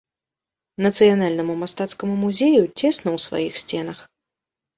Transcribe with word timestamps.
Нацыянальнаму 0.85 1.57
мастацкаму 1.63 2.15
музею 2.23 2.63
цесна 2.79 3.07
ў 3.17 3.25
сваіх 3.27 3.53
сценах. 3.65 3.99